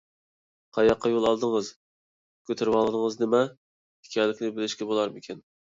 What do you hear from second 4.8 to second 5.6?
بولارمىكىن؟